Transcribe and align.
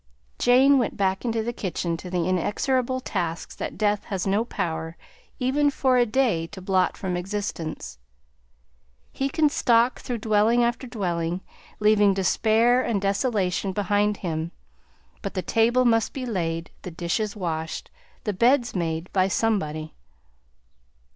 Jane 0.39 0.79
went 0.79 0.97
back 0.97 1.23
into 1.25 1.43
the 1.43 1.53
kitchen 1.53 1.95
to 1.97 2.09
the 2.09 2.25
inexorable 2.27 3.01
tasks 3.01 3.53
that 3.57 3.77
death 3.77 4.05
has 4.05 4.25
no 4.25 4.43
power, 4.43 4.97
even 5.37 5.69
for 5.69 5.95
a 5.97 6.07
day, 6.07 6.47
to 6.47 6.59
blot 6.59 6.97
from 6.97 7.15
existence. 7.15 7.99
He 9.11 9.29
can 9.29 9.47
stalk 9.47 9.99
through 9.99 10.17
dwelling 10.17 10.63
after 10.63 10.87
dwelling, 10.87 11.41
leaving 11.79 12.15
despair 12.15 12.81
and 12.81 12.99
desolation 12.99 13.73
behind 13.73 14.17
him, 14.25 14.51
but 15.21 15.35
the 15.35 15.43
table 15.43 15.85
must 15.85 16.13
be 16.13 16.25
laid, 16.25 16.71
the 16.81 16.89
dishes 16.89 17.35
washed, 17.35 17.91
the 18.23 18.33
beds 18.33 18.73
made, 18.73 19.07
by 19.13 19.27
somebody. 19.27 19.93